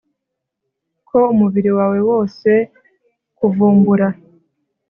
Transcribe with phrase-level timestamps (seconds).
[1.07, 2.49] Ko umubiri wawe wose
[3.37, 4.07] kuvumbura